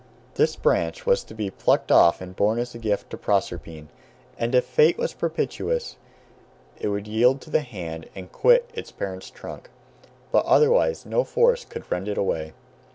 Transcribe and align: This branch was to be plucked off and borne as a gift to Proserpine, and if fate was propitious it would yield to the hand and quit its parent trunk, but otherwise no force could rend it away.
This 0.33 0.55
branch 0.55 1.05
was 1.05 1.23
to 1.25 1.35
be 1.35 1.51
plucked 1.51 1.91
off 1.91 2.21
and 2.21 2.35
borne 2.35 2.57
as 2.57 2.73
a 2.73 2.79
gift 2.79 3.11
to 3.11 3.17
Proserpine, 3.17 3.89
and 4.35 4.55
if 4.55 4.65
fate 4.65 4.97
was 4.97 5.13
propitious 5.13 5.95
it 6.79 6.87
would 6.87 7.07
yield 7.07 7.39
to 7.41 7.51
the 7.51 7.61
hand 7.61 8.09
and 8.15 8.31
quit 8.31 8.67
its 8.73 8.91
parent 8.91 9.31
trunk, 9.35 9.69
but 10.31 10.43
otherwise 10.45 11.05
no 11.05 11.23
force 11.23 11.63
could 11.63 11.85
rend 11.91 12.07
it 12.07 12.17
away. 12.17 12.53